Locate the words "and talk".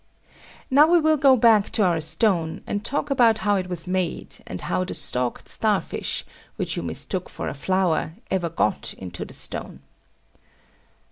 2.65-3.11